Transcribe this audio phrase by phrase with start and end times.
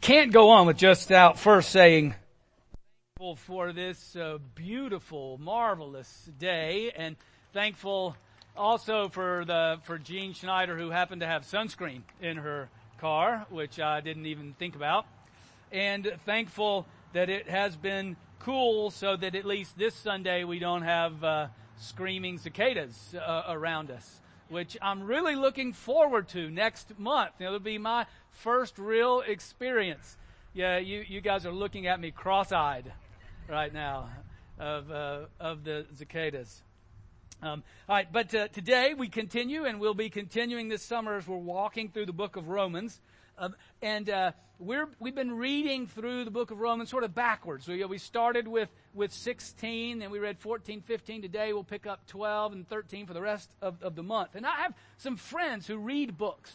[0.00, 2.14] can't go on with just out first saying
[3.18, 7.16] thankful for this uh, beautiful, marvelous day, and
[7.52, 8.14] thankful
[8.56, 12.68] also for the for Jean Schneider who happened to have sunscreen in her
[13.00, 15.04] car, which I didn't even think about,
[15.72, 20.82] and thankful that it has been cool so that at least this Sunday we don't
[20.82, 27.32] have uh, screaming cicadas uh, around us which I'm really looking forward to next month.
[27.38, 28.06] It'll be my
[28.38, 30.16] first real experience.
[30.54, 32.92] Yeah, you, you guys are looking at me cross-eyed
[33.48, 34.08] right now
[34.58, 36.62] of, uh, of the cicadas.
[37.42, 41.26] Um, all right, but uh, today we continue, and we'll be continuing this summer as
[41.26, 43.00] we're walking through the book of Romans.
[43.38, 47.66] Um, and uh, we're, we've been reading through the book of Romans sort of backwards.
[47.66, 51.22] We, we started with, with 16, then we read 14, 15.
[51.22, 54.34] Today we'll pick up 12 and 13 for the rest of, of the month.
[54.34, 56.52] And I have some friends who read books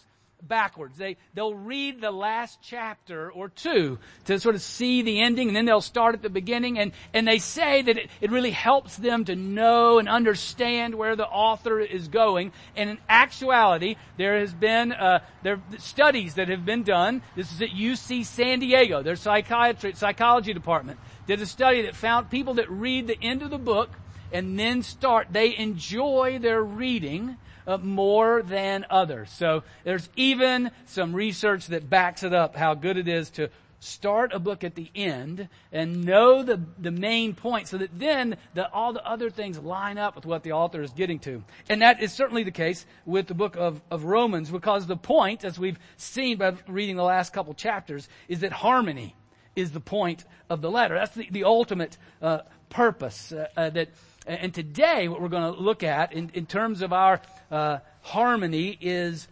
[0.48, 0.98] backwards.
[0.98, 5.56] They, they'll read the last chapter or two to sort of see the ending and
[5.56, 8.98] then they'll start at the beginning and, and they say that it, it really helps
[8.98, 12.52] them to know and understand where the author is going.
[12.76, 17.22] And in actuality, there has been, uh, there studies that have been done.
[17.35, 22.30] This is at UC San Diego, their psychiatry, psychology department did a study that found
[22.30, 23.90] people that read the end of the book
[24.32, 29.32] and then start, they enjoy their reading uh, more than others.
[29.32, 33.50] So there's even some research that backs it up how good it is to
[33.84, 38.38] start a book at the end and know the, the main point so that then
[38.54, 41.44] the, all the other things line up with what the author is getting to.
[41.68, 45.44] And that is certainly the case with the book of, of Romans because the point,
[45.44, 49.16] as we've seen by reading the last couple chapters, is that harmony
[49.55, 50.96] is the point of the letter.
[50.96, 53.90] That's the, the ultimate uh, purpose uh, uh, that
[54.26, 58.77] and today, what we're going to look at in, in terms of our uh, harmony
[58.79, 59.27] is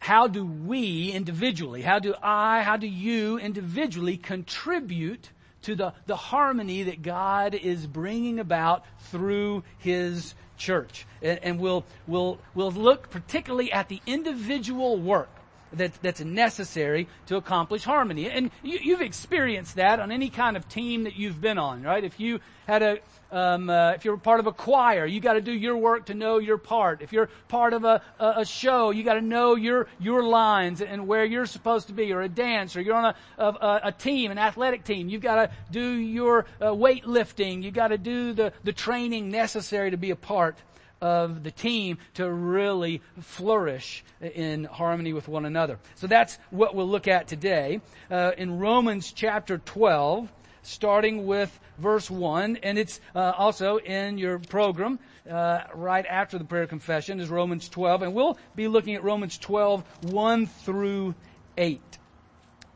[0.00, 5.30] how do we individually, how do I, how do you individually contribute
[5.62, 11.06] to the, the harmony that God is bringing about through His church?
[11.22, 15.30] And, and we'll, we'll, we'll look particularly at the individual work
[15.72, 18.30] that, that's necessary to accomplish harmony.
[18.30, 22.02] And you, have experienced that on any kind of team that you've been on, right?
[22.02, 22.98] If you had a,
[23.30, 26.14] um, uh, if you're part of a choir, you got to do your work to
[26.14, 27.02] know your part.
[27.02, 30.80] If you're part of a, a, a show, you got to know your your lines
[30.80, 32.12] and where you're supposed to be.
[32.12, 35.08] Or a dance, or you're on a a, a team, an athletic team.
[35.10, 37.62] You've got to do your uh, weightlifting.
[37.62, 40.56] You got to do the the training necessary to be a part
[41.00, 45.78] of the team to really flourish in harmony with one another.
[45.96, 47.80] So that's what we'll look at today.
[48.10, 50.32] Uh, in Romans chapter 12,
[50.62, 54.98] starting with verse 1, and it's uh, also in your program
[55.30, 59.38] uh, right after the prayer confession is Romans 12, and we'll be looking at Romans
[59.38, 61.14] 12, 1 through
[61.56, 61.80] 8.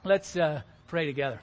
[0.05, 1.41] Let's uh, pray together.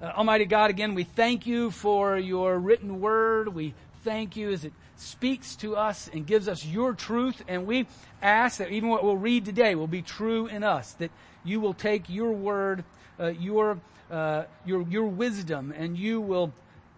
[0.00, 3.48] Uh, Almighty God, again, we thank you for your written word.
[3.48, 7.42] We thank you as it speaks to us and gives us your truth.
[7.48, 7.86] And we
[8.22, 11.10] ask that even what we'll read today will be true in us, that
[11.42, 12.84] you will take your word,
[13.18, 16.52] uh, your, uh, your, your wisdom, and you will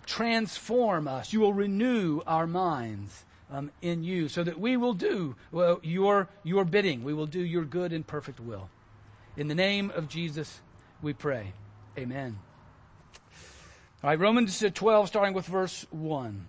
[0.05, 1.33] transform us.
[1.33, 3.22] You will renew our minds.
[3.49, 7.05] Um, in you, so that we will do well, your your bidding.
[7.05, 8.69] We will do your good and perfect will.
[9.37, 10.61] In the name of Jesus,
[11.00, 11.53] we pray.
[11.97, 12.41] Amen.
[14.03, 16.49] All right, Romans 12, starting with verse 1.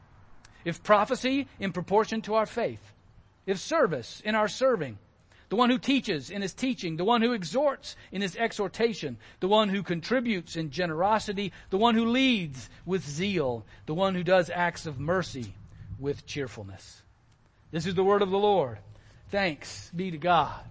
[0.65, 2.93] if prophecy, in proportion to our faith.
[3.45, 4.97] If service, in our serving.
[5.49, 6.95] The one who teaches in his teaching.
[6.95, 9.17] The one who exhorts in his exhortation.
[9.41, 11.51] The one who contributes in generosity.
[11.71, 13.65] The one who leads with zeal.
[13.85, 15.53] The one who does acts of mercy
[15.99, 17.01] with cheerfulness.
[17.71, 18.79] This is the word of the Lord.
[19.29, 20.61] Thanks be to God.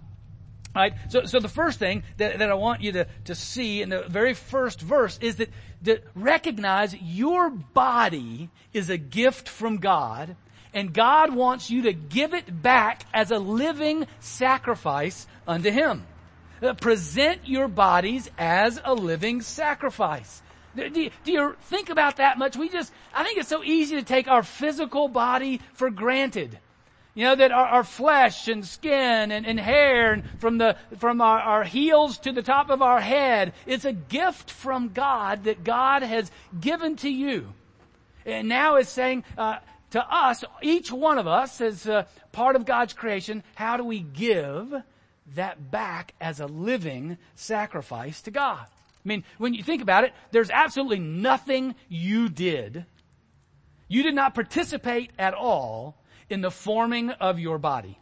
[0.74, 0.94] Right?
[1.08, 4.02] So, so the first thing that, that I want you to, to see in the
[4.08, 5.50] very first verse is that,
[5.82, 10.36] that recognize your body is a gift from God
[10.72, 16.06] and God wants you to give it back as a living sacrifice unto Him.
[16.62, 20.42] Uh, present your bodies as a living sacrifice.
[20.76, 22.56] Do you, do you, think about that much?
[22.56, 26.58] We just, I think it's so easy to take our physical body for granted.
[27.20, 31.20] You know, that our, our flesh and skin and, and, hair and from the, from
[31.20, 35.62] our, our heels to the top of our head, it's a gift from God that
[35.62, 37.52] God has given to you.
[38.24, 39.58] And now it's saying, uh,
[39.90, 44.00] to us, each one of us as uh, part of God's creation, how do we
[44.00, 44.72] give
[45.34, 48.64] that back as a living sacrifice to God?
[48.64, 52.86] I mean, when you think about it, there's absolutely nothing you did.
[53.88, 55.99] You did not participate at all
[56.30, 57.98] in the forming of your body.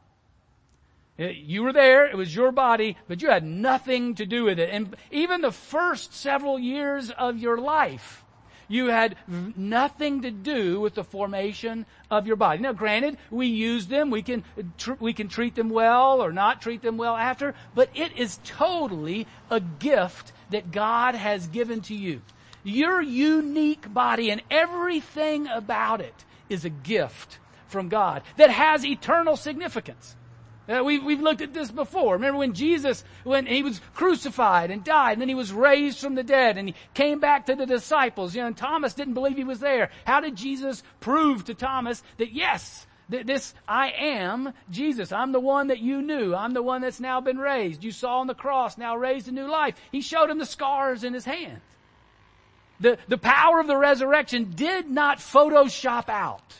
[1.19, 4.59] Uh, you were there, it was your body, but you had nothing to do with
[4.61, 4.71] it.
[4.71, 8.25] And even the first several years of your life,
[8.69, 12.61] you had nothing to do with the formation of your body.
[12.61, 14.45] Now granted, we use them, we can,
[14.77, 18.39] tr- we can treat them well or not treat them well after, but it is
[18.45, 22.21] totally a gift that God has given to you.
[22.63, 29.37] Your unique body and everything about it is a gift from God that has eternal
[29.37, 30.17] significance.
[30.69, 32.15] Uh, we've, we've looked at this before.
[32.15, 36.15] Remember when Jesus, when he was crucified and died, and then he was raised from
[36.15, 39.37] the dead, and he came back to the disciples, you know, and Thomas didn't believe
[39.37, 39.91] he was there.
[40.05, 45.13] How did Jesus prove to Thomas that yes, this, I am Jesus.
[45.13, 46.35] I'm the one that you knew.
[46.35, 47.83] I'm the one that's now been raised.
[47.83, 49.77] You saw on the cross, now raised to new life.
[49.91, 51.63] He showed him the scars in his hands.
[52.81, 56.55] The, the power of the resurrection did not Photoshop out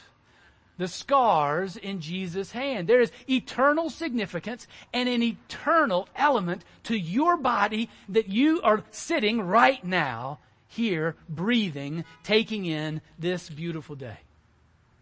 [0.79, 2.89] the scars in Jesus' hand.
[2.89, 9.43] There is eternal significance and an eternal element to your body that you are sitting
[9.43, 10.39] right now
[10.69, 14.19] here, breathing, taking in this beautiful day.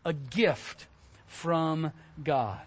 [0.05, 0.87] A gift
[1.27, 1.93] from
[2.23, 2.61] God.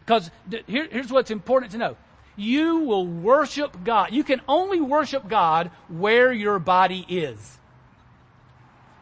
[0.00, 0.30] Because
[0.66, 1.96] here, here's what's important to know.
[2.36, 4.12] You will worship God.
[4.12, 7.57] You can only worship God where your body is.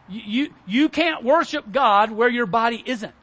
[0.09, 3.15] You, you can't worship God where your body isn't.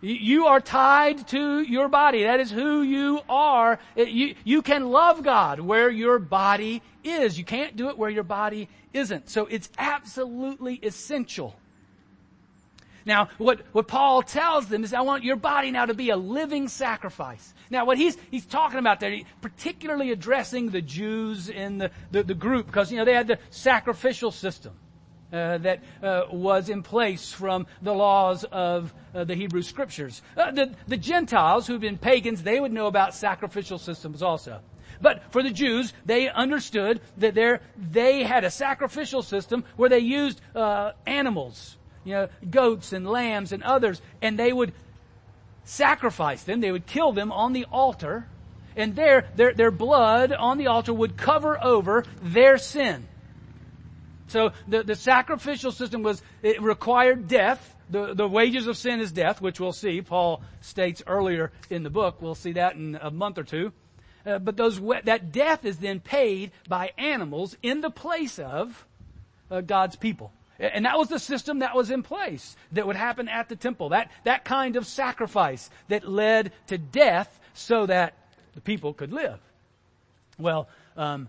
[0.00, 2.22] You are tied to your body.
[2.22, 3.80] That is who you are.
[3.96, 7.36] You, you can love God where your body is.
[7.36, 9.28] You can't do it where your body isn't.
[9.28, 11.56] So it's absolutely essential.
[13.04, 16.16] Now, what, what Paul tells them is, I want your body now to be a
[16.16, 17.54] living sacrifice.
[17.70, 22.34] Now, what he's, he's talking about there, particularly addressing the Jews in the, the, the
[22.34, 24.74] group, because, you know, they had the sacrificial system
[25.32, 30.22] uh, that uh, was in place from the laws of uh, the Hebrew scriptures.
[30.36, 34.60] Uh, the, the Gentiles who've been pagans, they would know about sacrificial systems also.
[35.00, 40.00] But for the Jews, they understood that there they had a sacrificial system where they
[40.00, 44.72] used uh, animals, you know, goats and lambs and others, and they would
[45.64, 46.60] sacrifice them.
[46.60, 48.26] They would kill them on the altar,
[48.76, 53.06] and there, their, their blood on the altar would cover over their sin.
[54.28, 57.74] So the, the sacrificial system was, it required death.
[57.90, 60.02] The, the wages of sin is death, which we'll see.
[60.02, 62.20] Paul states earlier in the book.
[62.20, 63.72] We'll see that in a month or two.
[64.26, 68.86] Uh, but those, that death is then paid by animals in the place of
[69.50, 70.32] uh, God's people.
[70.58, 73.90] And that was the system that was in place that would happen at the temple.
[73.90, 78.14] That, that kind of sacrifice that led to death so that
[78.54, 79.38] the people could live.
[80.36, 81.28] Well, um,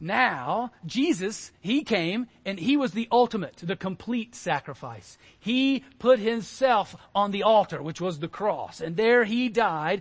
[0.00, 5.18] now, Jesus, He came and He was the ultimate, the complete sacrifice.
[5.38, 10.00] He put Himself on the altar, which was the cross, and there He died,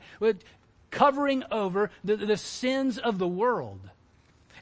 [0.89, 3.82] covering over the, the sins of the world.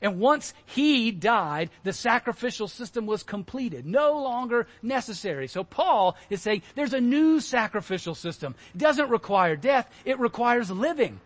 [0.02, 5.48] And once he died, the sacrificial system was completed, no longer necessary.
[5.48, 8.54] So Paul is saying there's a new sacrificial system.
[8.76, 11.20] It doesn't require death, it requires living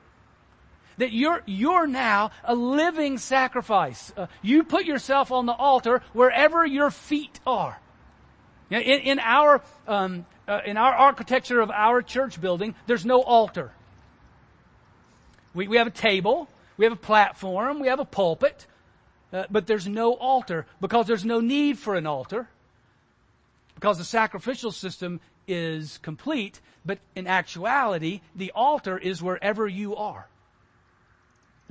[0.98, 4.14] that you're, you're now a living sacrifice.
[4.16, 7.80] Uh, you put yourself on the altar wherever your feet are.
[8.70, 13.72] In, in our, um, uh, in our architecture of our church building, there's no altar.
[15.54, 18.66] We, we have a table, we have a platform, we have a pulpit,
[19.34, 22.48] uh, but there's no altar because there's no need for an altar
[23.76, 30.28] because the sacrificial system is complete, but in actuality, the altar is wherever you are.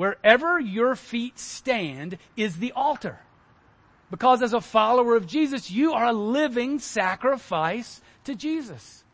[0.00, 3.18] Wherever your feet stand is the altar.
[4.10, 9.04] Because as a follower of Jesus, you are a living sacrifice to Jesus.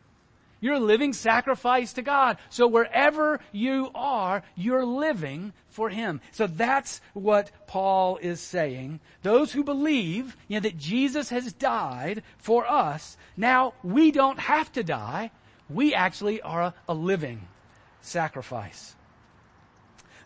[0.61, 2.37] You're a living sacrifice to God.
[2.49, 6.21] So wherever you are, you're living for Him.
[6.31, 9.01] So that's what Paul is saying.
[9.23, 14.71] Those who believe, you know, that Jesus has died for us, now we don't have
[14.71, 15.31] to die.
[15.69, 17.45] We actually are a, a living
[17.99, 18.95] sacrifice.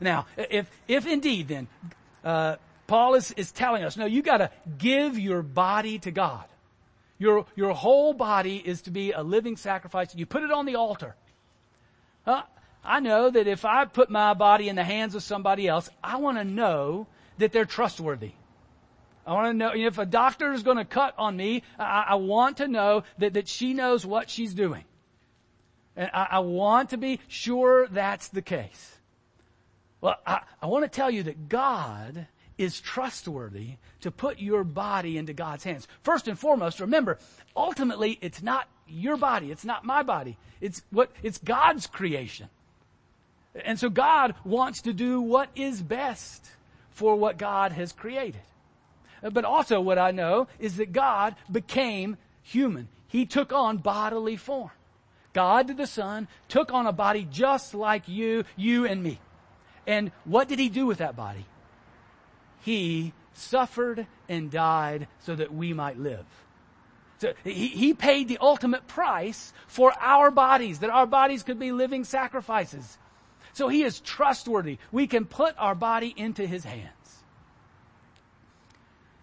[0.01, 1.67] Now, if, if indeed then,
[2.23, 2.55] uh,
[2.87, 6.45] Paul is, is telling us, no, you gotta give your body to God.
[7.19, 10.13] Your, your whole body is to be a living sacrifice.
[10.15, 11.15] You put it on the altar.
[12.25, 12.41] Uh,
[12.83, 16.17] I know that if I put my body in the hands of somebody else, I
[16.17, 17.05] want to know
[17.37, 18.31] that they're trustworthy.
[19.25, 22.15] I want to know if a doctor is going to cut on me, I, I,
[22.15, 24.83] want to know that, that she knows what she's doing.
[25.95, 28.97] And I, I want to be sure that's the case.
[30.01, 32.27] Well, I, I want to tell you that God
[32.57, 35.87] is trustworthy to put your body into God's hands.
[36.03, 37.17] First and foremost, remember,
[37.55, 39.51] ultimately, it's not your body.
[39.51, 40.37] It's not my body.
[40.59, 42.49] It's what, it's God's creation.
[43.63, 46.47] And so God wants to do what is best
[46.91, 48.41] for what God has created.
[49.21, 52.87] But also what I know is that God became human.
[53.07, 54.71] He took on bodily form.
[55.33, 59.19] God the Son took on a body just like you, you and me.
[59.87, 61.45] And what did he do with that body?
[62.61, 66.25] He suffered and died so that we might live.
[67.19, 71.71] So he, he paid the ultimate price for our bodies, that our bodies could be
[71.71, 72.97] living sacrifices.
[73.53, 74.77] So he is trustworthy.
[74.91, 76.89] We can put our body into his hands.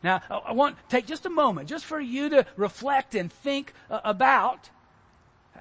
[0.02, 3.72] Now, I want to take just a moment just for you to reflect and think
[3.90, 4.70] uh, about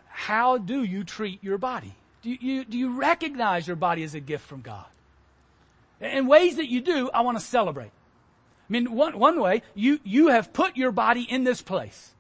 [0.08, 1.96] how do you treat your body?
[2.22, 4.86] Do you, do you recognize your body as a gift from God?
[6.02, 7.92] In ways that you do, I want to celebrate.
[8.70, 12.12] I mean, one, one way, you, you have put your body in this place.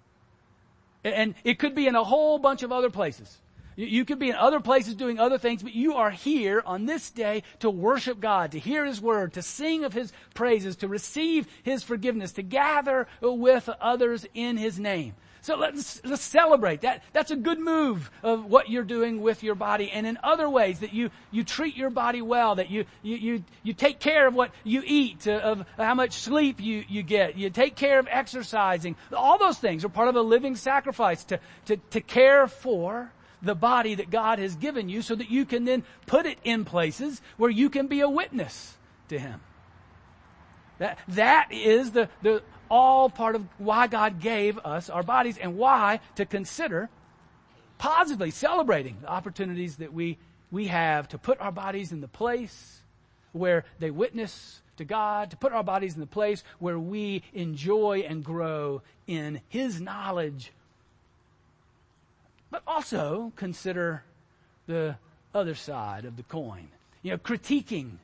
[1.04, 3.38] And it could be in a whole bunch of other places.
[3.76, 7.12] You could be in other places doing other things, but you are here on this
[7.12, 11.48] day to worship God, to hear His Word, to sing of His praises, to receive
[11.62, 15.14] His forgiveness, to gather with others in His name.
[15.48, 17.04] So let's, let's celebrate that.
[17.14, 19.90] That's a good move of what you're doing with your body.
[19.90, 23.44] And in other ways that you, you treat your body well, that you, you, you,
[23.64, 27.38] you take care of what you eat, uh, of how much sleep you, you get.
[27.38, 28.98] You take care of exercising.
[29.16, 33.56] All those things are part of a living sacrifice to, to, to care for the
[33.56, 37.22] body that God has given you so that you can then put it in places
[37.38, 38.76] where you can be a witness
[39.08, 39.40] to Him.
[40.80, 45.58] That, that is the, the all part of why God gave us our bodies and
[45.58, 46.90] why to consider
[47.78, 50.18] positively celebrating the opportunities that we,
[50.52, 52.82] we have to put our bodies in the place
[53.32, 58.06] where they witness to God, to put our bodies in the place where we enjoy
[58.08, 60.52] and grow in His knowledge.
[62.50, 64.04] But also consider
[64.68, 64.98] the
[65.34, 66.70] other side of the coin.
[67.02, 67.98] You know, critiquing.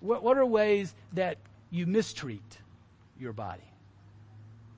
[0.00, 1.38] What, what are ways that
[1.74, 2.58] you mistreat
[3.18, 3.62] your body?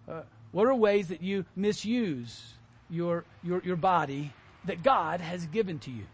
[0.08, 0.22] Uh,
[0.52, 2.54] what are ways that you misuse
[2.88, 4.32] your, your, your body
[4.64, 6.04] that God has given to you?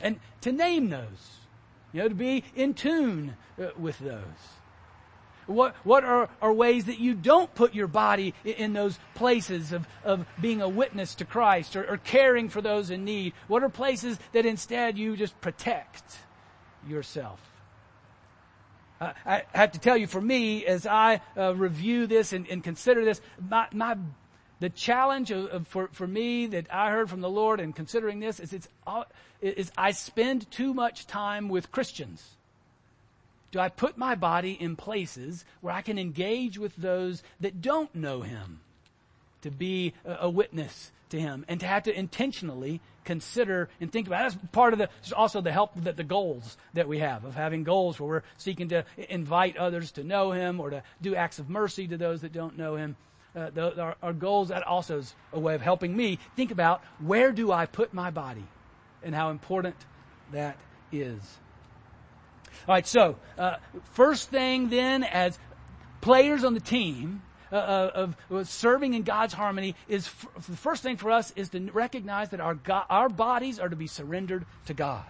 [0.00, 1.38] And to name those,
[1.92, 4.22] you know, to be in tune uh, with those.
[5.46, 9.88] What, what are, are ways that you don't put your body in, those places of,
[10.04, 13.32] of being a witness to Christ or, or caring for those in need?
[13.48, 16.18] What are places that instead you just protect
[16.86, 17.40] yourself?
[19.00, 23.04] I have to tell you, for me, as I uh, review this and, and, consider
[23.04, 23.96] this, my, my
[24.60, 28.18] the challenge of, of, for, for me that I heard from the Lord in considering
[28.20, 28.68] this is it's
[29.40, 32.36] is I spend too much time with Christians.
[33.50, 37.94] Do I put my body in places where I can engage with those that don't
[37.94, 38.60] know Him
[39.42, 44.06] to be a, a witness to Him and to have to intentionally consider and think
[44.06, 44.30] about.
[44.30, 47.64] That's part of the, also the help that the goals that we have of having
[47.64, 51.48] goals where we're seeking to invite others to know Him or to do acts of
[51.48, 52.96] mercy to those that don't know Him.
[53.34, 56.82] Uh, the, our, our goals, that also is a way of helping me think about
[56.98, 58.44] where do I put my body
[59.02, 59.76] and how important
[60.32, 60.58] that
[60.92, 61.22] is.
[62.68, 63.56] All right, so uh,
[63.92, 65.38] first thing then, as
[66.02, 67.22] players on the team,
[67.52, 67.90] uh,
[68.30, 72.30] of serving in God's harmony is f- the first thing for us is to recognize
[72.30, 75.04] that our God, our bodies are to be surrendered to God.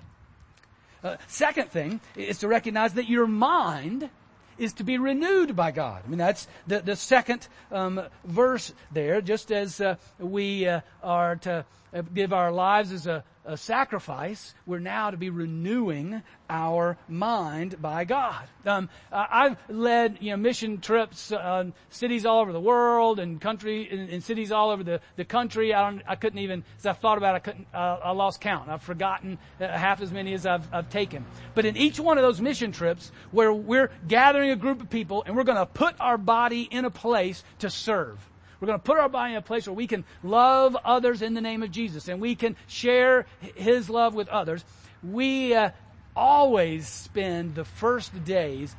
[1.03, 4.11] Uh, second thing is to recognize that your mind
[4.59, 6.03] is to be renewed by God.
[6.05, 11.37] I mean, that's the, the second um, verse there, just as uh, we uh, are
[11.37, 11.65] to
[11.95, 17.81] uh, give our lives as a, a sacrifice, we're now to be renewing our mind
[17.81, 18.47] by God.
[18.67, 23.91] Um, I've led you know mission trips, uh, cities all over the world, and country
[23.91, 25.75] in, in cities all over the, the country.
[25.75, 28.41] I don't, I couldn't even as I thought about it, I couldn't, uh, I lost
[28.41, 28.69] count.
[28.69, 31.25] I've forgotten uh, half as many as I've, I've taken.
[31.55, 35.23] But in each one of those mission trips, where we're gathering a group of people
[35.27, 38.19] and we're going to put our body in a place to serve.
[38.61, 41.35] We're going to put our body in a place where we can love others in
[41.35, 44.65] the name of Jesus and we can share His love with others.
[45.03, 45.71] We uh,
[46.17, 48.75] always spend the first days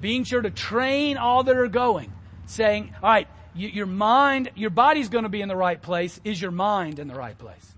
[0.00, 2.12] being sure to train all that are going,
[2.46, 6.20] saying, all right, your mind, your body's going to be in the right place.
[6.24, 7.74] Is your mind in the right place?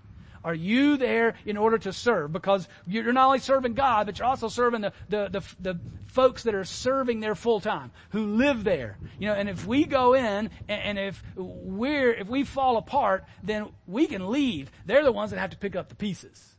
[0.47, 2.31] Are you there in order to serve?
[2.31, 6.43] Because you're not only serving God, but you're also serving the, the, the, the folks
[6.43, 8.97] that are serving there full time, who live there.
[9.19, 13.25] You know, and if we go in and, and if we're, if we fall apart,
[13.43, 14.71] then we can leave.
[14.85, 16.55] They're the ones that have to pick up the pieces.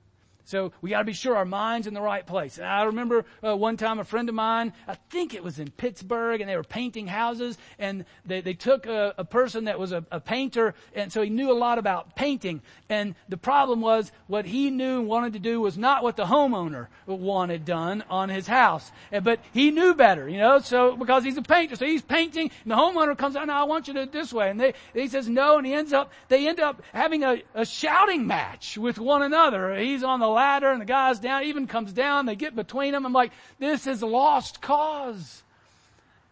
[0.49, 2.57] So we got to be sure our mind's in the right place.
[2.57, 5.71] And I remember uh, one time a friend of mine, I think it was in
[5.71, 9.93] Pittsburgh, and they were painting houses, and they, they took a, a person that was
[9.93, 12.63] a, a painter, and so he knew a lot about painting.
[12.89, 16.25] And the problem was what he knew and wanted to do was not what the
[16.25, 18.91] homeowner wanted done on his house.
[19.23, 21.77] But he knew better, you know, so because he's a painter.
[21.77, 24.13] So he's painting, and the homeowner comes out, no, I want you to do it
[24.13, 24.49] this way.
[24.49, 27.67] And they, he says no, and he ends up, they end up having a, a
[27.67, 29.77] shouting match with one another.
[29.77, 33.05] He's on the ladder and the guy's down, even comes down, they get between them.
[33.05, 35.43] I'm like, this is lost cause.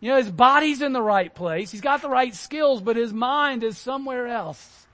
[0.00, 1.72] You know, his body's in the right place.
[1.72, 4.86] He's got the right skills, but his mind is somewhere else.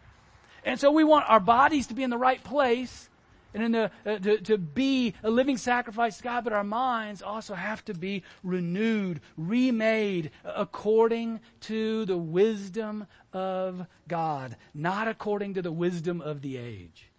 [0.65, 3.11] And so we want our bodies to be in the right place
[3.55, 7.21] and in the, uh, to, to be a living sacrifice to God, but our minds
[7.21, 15.63] also have to be renewed, remade according to the wisdom of God, not according to
[15.63, 17.12] the wisdom of the age.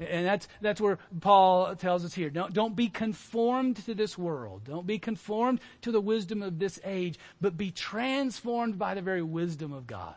[0.00, 2.28] And that's, that's where Paul tells us here.
[2.28, 4.62] Don't, don't be conformed to this world.
[4.64, 9.22] Don't be conformed to the wisdom of this age, but be transformed by the very
[9.22, 10.16] wisdom of God.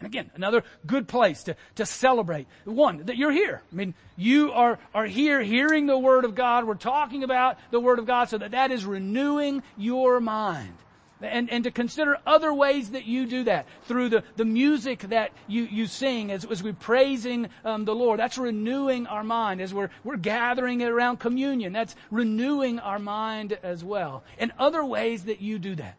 [0.00, 2.48] And again, another good place to, to celebrate.
[2.64, 3.62] One, that you're here.
[3.72, 6.64] I mean, you are, are here hearing the Word of God.
[6.64, 10.74] We're talking about the Word of God so that that is renewing your mind
[11.22, 15.32] and, and to consider other ways that you do that through the, the music that
[15.46, 18.18] you, you sing as, as we're praising um, the Lord.
[18.20, 21.72] That's renewing our mind as we're, we're gathering around communion.
[21.72, 24.24] That's renewing our mind as well.
[24.38, 25.96] And other ways that you do that.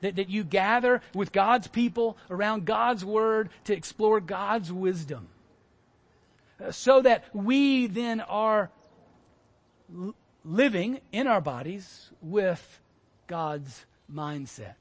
[0.00, 5.28] That, that you gather with God's people around God's Word to explore God's wisdom.
[6.60, 8.70] Uh, so that we then are
[10.44, 12.80] living in our bodies with
[13.26, 14.74] God's mindset.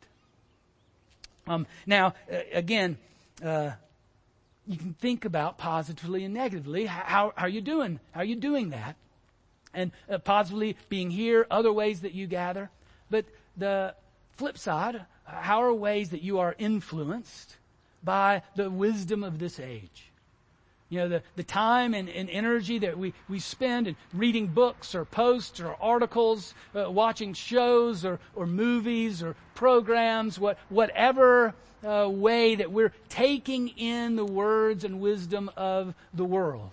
[1.47, 2.97] Um, now, uh, again,
[3.43, 3.71] uh,
[4.67, 6.85] you can think about positively and negatively.
[6.85, 7.99] How, how, are you doing?
[8.11, 8.95] How are you doing that?
[9.73, 12.69] And uh, positively being here, other ways that you gather.
[13.09, 13.25] But
[13.57, 13.95] the
[14.37, 17.57] flip side, how are ways that you are influenced
[18.03, 20.10] by the wisdom of this age?
[20.91, 24.93] You know, the, the time and, and energy that we, we spend in reading books
[24.93, 31.55] or posts or articles, uh, watching shows or, or movies or programs, what, whatever
[31.87, 36.71] uh, way that we're taking in the words and wisdom of the world.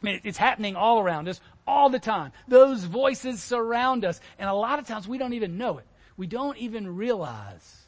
[0.00, 2.30] I mean, it's happening all around us all the time.
[2.46, 5.86] Those voices surround us, and a lot of times we don't even know it.
[6.16, 7.86] We don't even realize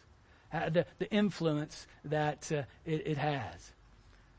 [0.52, 3.70] uh, the, the influence that uh, it, it has.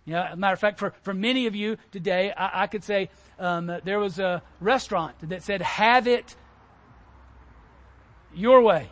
[0.09, 3.71] You matter of fact, for, for many of you today, I, I could say um,
[3.83, 6.35] there was a restaurant that said, have it
[8.33, 8.89] your way.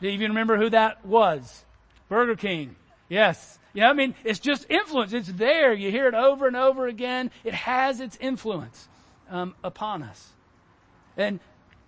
[0.00, 1.64] Do you even remember who that was?
[2.08, 2.76] Burger King.
[3.08, 3.58] Yes.
[3.74, 5.12] Know, I mean, it's just influence.
[5.12, 5.72] It's there.
[5.72, 7.30] You hear it over and over again.
[7.44, 8.88] It has its influence
[9.30, 10.32] um, upon us.
[11.16, 11.40] And,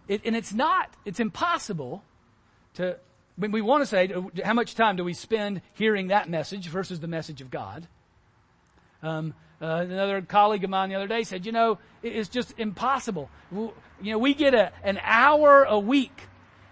[0.09, 2.03] it, and it's not, it's impossible
[2.75, 2.99] to,
[3.37, 4.13] when we want to say,
[4.45, 7.87] how much time do we spend hearing that message versus the message of God?
[9.03, 13.29] Um, uh, another colleague of mine the other day said, you know, it's just impossible.
[13.53, 16.23] You know, we get a, an hour a week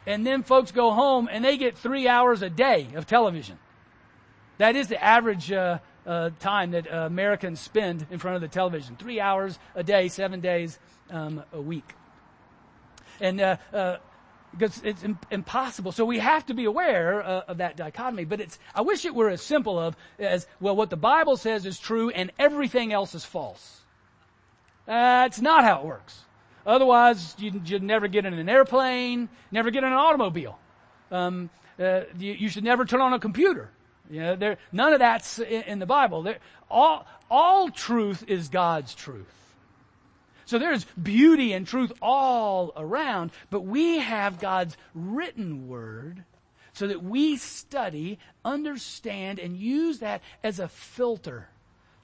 [0.06, 3.58] and then folks go home and they get three hours a day of television.
[4.56, 8.96] That is the average, uh, uh, time that Americans spend in front of the television.
[8.96, 10.78] Three hours a day, seven days
[11.10, 11.94] um, a week.
[13.20, 13.96] And uh, uh,
[14.52, 15.92] because it's impossible.
[15.92, 18.24] So we have to be aware uh, of that dichotomy.
[18.24, 21.66] But it's, I wish it were as simple of as, well, what the Bible says
[21.66, 23.82] is true and everything else is false.
[24.86, 26.20] That's not how it works.
[26.66, 30.58] Otherwise, you'd, you'd never get in an airplane, never get in an automobile.
[31.10, 33.70] Um, uh, you, you, should never turn on a computer.
[34.10, 36.22] You know, there, none of that's in, in the Bible.
[36.22, 36.38] There,
[36.70, 39.26] all, all truth is God's truth.
[40.48, 46.24] So there's beauty and truth all around, but we have God's written word
[46.72, 51.50] so that we study, understand, and use that as a filter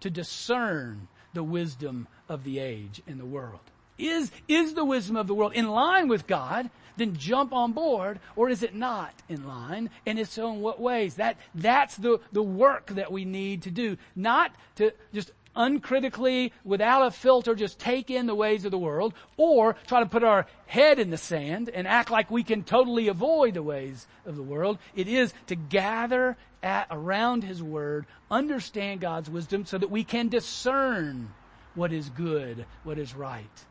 [0.00, 3.60] to discern the wisdom of the age in the world.
[3.96, 6.68] Is, is the wisdom of the world in line with God?
[6.98, 9.88] Then jump on board, or is it not in line?
[10.04, 11.14] And if so, in what ways?
[11.14, 13.96] That, that's the, the work that we need to do.
[14.14, 19.14] Not to just uncritically, without a filter, just take in the ways of the world,
[19.36, 23.08] or try to put our head in the sand and act like we can totally
[23.08, 24.78] avoid the ways of the world.
[24.94, 30.28] It is to gather at, around His Word, understand God's wisdom so that we can
[30.28, 31.32] discern
[31.74, 33.64] what is good, what is right.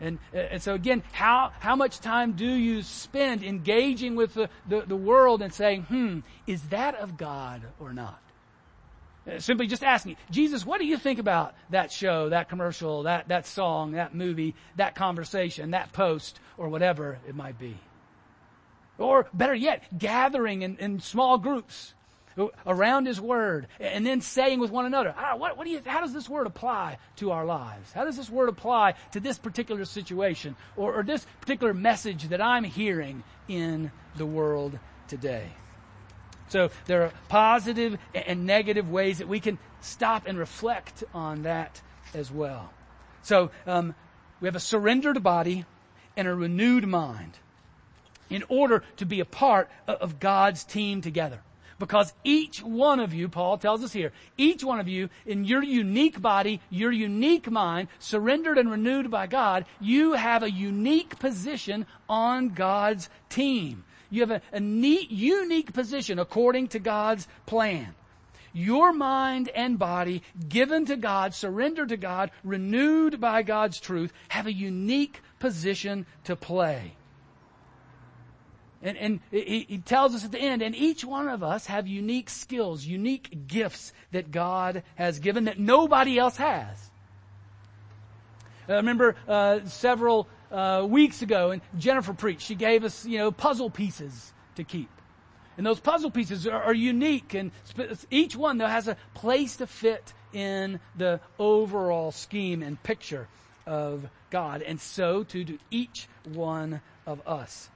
[0.00, 4.82] And, and so again, how, how much time do you spend engaging with the, the,
[4.82, 8.20] the world and saying, hmm, is that of God or not?
[9.28, 13.28] Uh, simply just asking, Jesus, what do you think about that show, that commercial, that,
[13.28, 17.76] that song, that movie, that conversation, that post, or whatever it might be?
[18.96, 21.94] Or better yet, gathering in, in small groups
[22.66, 26.00] around His Word and then saying with one another, ah, what, what do you, how
[26.00, 27.92] does this Word apply to our lives?
[27.92, 32.40] How does this Word apply to this particular situation or, or this particular message that
[32.40, 35.48] I'm hearing in the world today?
[36.48, 41.80] So there are positive and negative ways that we can stop and reflect on that
[42.14, 42.72] as well.
[43.22, 43.94] So um,
[44.40, 45.64] we have a surrendered body
[46.16, 47.38] and a renewed mind
[48.30, 51.40] in order to be a part of God's team together.
[51.78, 55.62] Because each one of you, Paul tells us here, each one of you in your
[55.62, 61.86] unique body, your unique mind, surrendered and renewed by God, you have a unique position
[62.08, 63.84] on God's team.
[64.10, 67.94] You have a, a neat, unique position according to God's plan.
[68.52, 74.46] Your mind and body given to God, surrendered to God, renewed by God's truth, have
[74.46, 76.94] a unique position to play.
[78.82, 81.88] And, and he, he tells us at the end, and each one of us have
[81.88, 86.90] unique skills, unique gifts that God has given that nobody else has.
[88.68, 92.42] I remember uh, several uh, weeks ago, and Jennifer preached.
[92.42, 94.90] She gave us, you know, puzzle pieces to keep.
[95.56, 97.50] And those puzzle pieces are, are unique, and
[98.10, 103.26] each one, though, has a place to fit in the overall scheme and picture
[103.66, 104.62] of God.
[104.62, 107.70] And so too do each one of us.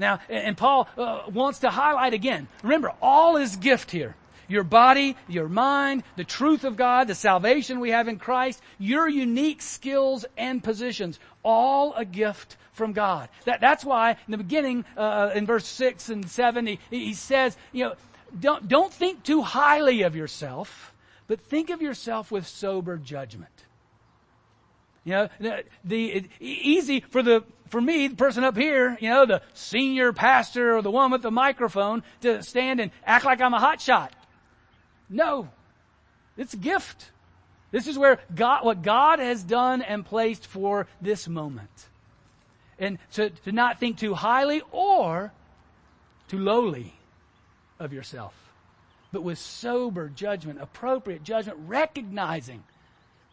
[0.00, 4.16] Now, and Paul uh, wants to highlight again, remember, all is gift here.
[4.48, 9.08] Your body, your mind, the truth of God, the salvation we have in Christ, your
[9.08, 13.28] unique skills and positions, all a gift from God.
[13.44, 17.56] That, that's why in the beginning, uh, in verse 6 and 7, he, he says,
[17.70, 17.94] you know,
[18.40, 20.94] don't, don't think too highly of yourself,
[21.28, 23.66] but think of yourself with sober judgment.
[25.04, 29.24] You know, the, the easy for the for me, the person up here, you know,
[29.24, 33.54] the senior pastor or the one with the microphone to stand and act like I'm
[33.54, 34.12] a hot shot.
[35.08, 35.48] No.
[36.36, 37.10] It's a gift.
[37.70, 41.70] This is where God, what God has done and placed for this moment.
[42.78, 45.32] And to, to not think too highly or
[46.28, 46.94] too lowly
[47.78, 48.34] of yourself,
[49.12, 52.64] but with sober judgment, appropriate judgment, recognizing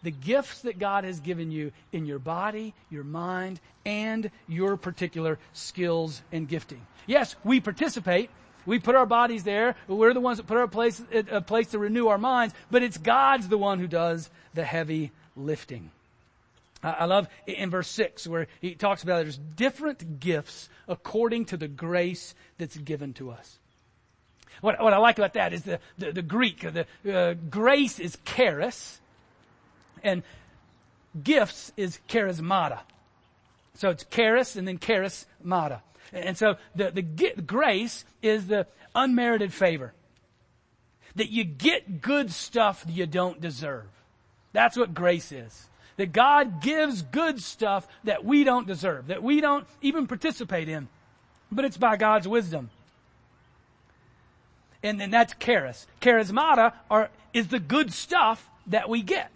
[0.04, 5.40] the gifts that God has given you in your body, your mind, and your particular
[5.54, 6.86] skills and gifting.
[7.06, 8.30] Yes, we participate.
[8.66, 9.76] We put our bodies there.
[9.88, 12.98] We're the ones that put our place, a place to renew our minds, but it's
[12.98, 15.92] God's the one who does the heavy lifting.
[16.84, 21.68] I love in verse 6 where he talks about there's different gifts according to the
[21.68, 23.58] grace that's given to us.
[24.62, 28.18] What, what I like about that is the, the, the Greek, the uh, grace is
[28.26, 29.00] charis,
[30.04, 30.24] and
[31.24, 32.80] gifts is charismata.
[33.76, 35.82] So it's charis and then charismata.
[36.12, 39.94] And so the, the grace is the unmerited favor.
[41.16, 43.86] That you get good stuff you don't deserve.
[44.54, 45.68] That's what grace is.
[45.98, 50.88] That God gives good stuff that we don't deserve, that we don't even participate in.
[51.52, 52.70] But it's by God's wisdom.
[54.84, 55.88] And then that's charis.
[56.02, 59.32] Charismata are, is the good stuff that we get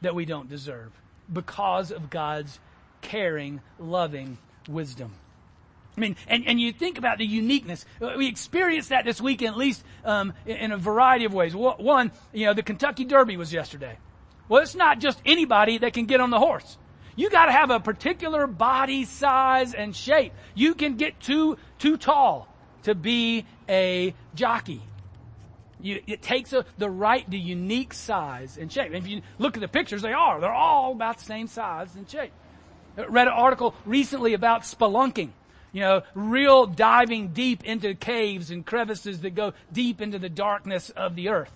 [0.00, 0.90] that we don't deserve
[1.32, 2.58] because of God's
[3.00, 5.12] caring, loving wisdom.
[5.96, 7.84] I mean, and, and you think about the uniqueness.
[8.00, 11.56] We experienced that this weekend, at least um, in a variety of ways.
[11.56, 13.98] One, you know, the Kentucky Derby was yesterday.
[14.48, 16.78] Well, it's not just anybody that can get on the horse.
[17.16, 20.32] You got to have a particular body size and shape.
[20.54, 22.46] You can get too too tall
[22.84, 24.80] to be a jockey.
[25.80, 28.86] You, it takes a, the right, the unique size and shape.
[28.86, 30.40] And if you look at the pictures, they are.
[30.40, 32.32] They're all about the same size and shape.
[32.96, 35.30] I read an article recently about spelunking.
[35.72, 40.90] You know, real diving deep into caves and crevices that go deep into the darkness
[40.90, 41.52] of the earth.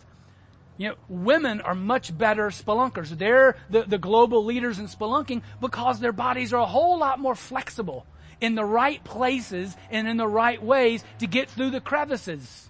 [0.77, 3.09] You know, women are much better spelunkers.
[3.11, 7.35] They're the, the global leaders in spelunking because their bodies are a whole lot more
[7.35, 8.07] flexible
[8.41, 12.69] in the right places and in the right ways to get through the crevices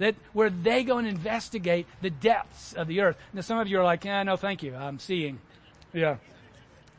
[0.00, 3.16] that where they go and investigate the depths of the earth.
[3.32, 4.74] Now some of you are like, yeah, no thank you.
[4.74, 5.38] I'm seeing.
[5.92, 6.16] Yeah.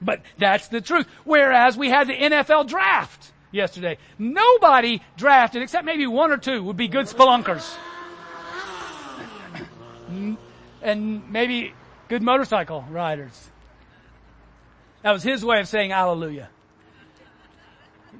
[0.01, 1.07] But that's the truth.
[1.25, 3.97] Whereas we had the NFL draft yesterday.
[4.17, 7.75] Nobody drafted, except maybe one or two, would be good spelunkers.
[10.81, 11.73] and maybe
[12.07, 13.49] good motorcycle riders.
[15.01, 16.49] That was his way of saying hallelujah.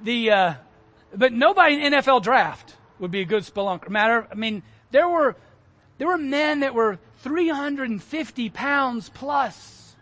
[0.03, 0.53] The, uh,
[1.15, 3.89] but nobody in NFL draft would be a good spelunker.
[3.89, 5.35] Matter, I mean, there were,
[5.97, 9.95] there were men that were 350 pounds plus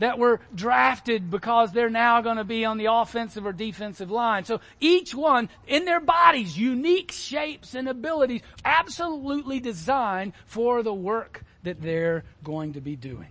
[0.00, 4.44] that were drafted because they're now going to be on the offensive or defensive line.
[4.44, 11.44] So each one in their bodies, unique shapes and abilities, absolutely designed for the work
[11.64, 13.28] that they're going to be doing.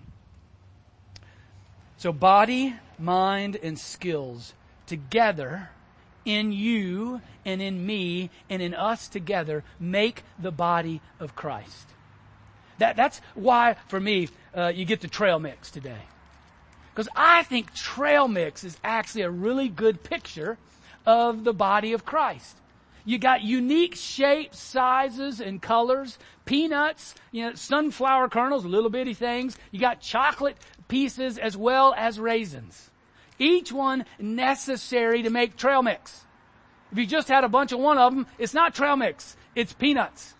[1.97, 4.53] So body, mind, and skills
[4.85, 5.69] together
[6.25, 11.87] in you and in me and in us together make the body of Christ.
[12.79, 16.01] That, that's why, for me, uh, you get the trail mix today.
[16.93, 20.57] Because I think trail mix is actually a really good picture
[21.05, 22.57] of the body of Christ.
[23.05, 26.19] You got unique shapes, sizes, and colors.
[26.45, 29.57] Peanuts, you know, sunflower kernels, little bitty things.
[29.71, 32.88] You got chocolate pieces as well as raisins.
[33.39, 36.25] Each one necessary to make trail mix.
[36.91, 39.37] If you just had a bunch of one of them, it's not trail mix.
[39.55, 40.35] It's peanuts.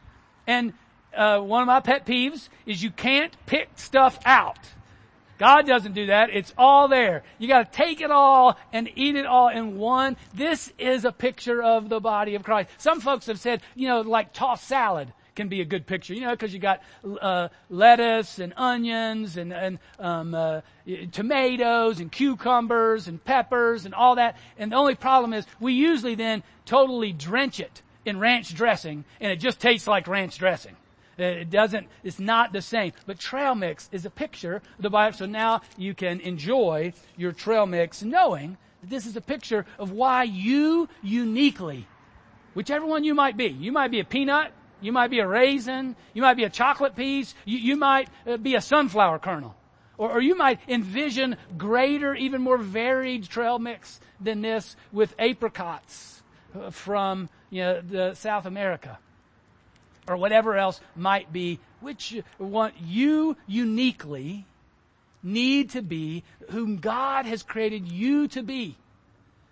[0.46, 0.74] And
[1.16, 4.60] uh, one of my pet peeves is you can't pick stuff out.
[5.38, 6.32] God doesn't do that.
[6.32, 7.24] It's all there.
[7.38, 10.18] You gotta take it all and eat it all in one.
[10.34, 12.70] This is a picture of the body of Christ.
[12.78, 16.20] Some folks have said, you know, like tossed salad can be a good picture, you
[16.20, 16.82] know, because you got
[17.22, 20.60] uh, lettuce and onions and, and um, uh,
[21.14, 24.36] tomatoes and cucumbers and peppers and all that.
[24.58, 29.32] And the only problem is we usually then totally drench it in ranch dressing, and
[29.32, 30.76] it just tastes like ranch dressing.
[31.18, 32.92] It doesn't, it's not the same.
[33.06, 35.18] But trail mix is a picture of the Bible.
[35.18, 39.92] So now you can enjoy your trail mix knowing that this is a picture of
[39.92, 41.88] why you uniquely,
[42.54, 45.96] whichever one you might be, you might be a peanut, you might be a raisin,
[46.14, 49.56] you might be a chocolate piece, you, you might uh, be a sunflower kernel.
[49.98, 56.24] Or, or, you might envision greater, even more varied trail mix than this with apricots
[56.56, 58.98] uh, from you know, the South America
[60.08, 64.46] or whatever else might be, which one you uniquely
[65.22, 68.76] need to be whom God has created you to be.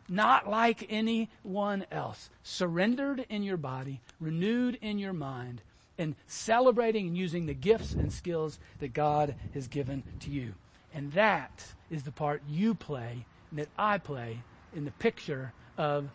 [0.10, 2.30] Not like anyone else.
[2.44, 5.62] Surrendered in your body, renewed in your mind,
[5.98, 10.54] and celebrating and using the gifts and skills that God has given to you.
[10.94, 14.42] And that is the part you play and that I play
[14.76, 16.10] in the picture of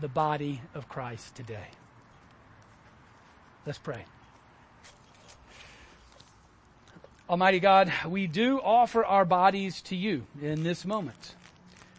[0.00, 1.68] the body of Christ today.
[3.64, 4.04] Let's pray.
[7.30, 11.34] Almighty God, we do offer our bodies to you in this moment.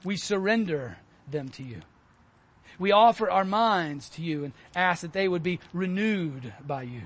[0.03, 0.97] We surrender
[1.29, 1.81] them to you.
[2.79, 7.03] We offer our minds to you and ask that they would be renewed by you.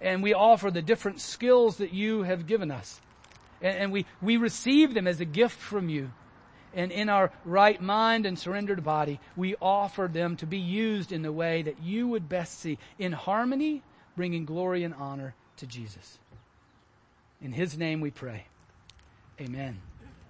[0.00, 3.00] And we offer the different skills that you have given us.
[3.60, 6.12] And, we, we receive them as a gift from you
[6.74, 11.22] and in our right mind and surrendered body, we offer them to be used in
[11.22, 13.82] the way that you would best see, in harmony,
[14.16, 16.18] bringing glory and honor to Jesus.
[17.40, 18.46] In his name we pray.
[19.40, 19.78] Amen.